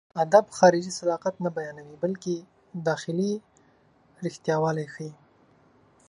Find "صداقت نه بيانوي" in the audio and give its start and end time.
0.99-1.95